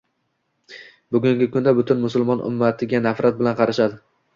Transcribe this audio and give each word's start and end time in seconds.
Bugungi 1.17 1.45
kunda 1.57 1.75
butun 1.83 2.01
musulmon 2.09 2.43
ummatiga 2.51 3.07
nafrat 3.09 3.41
bilan 3.41 3.63
qarashadi 3.63 4.07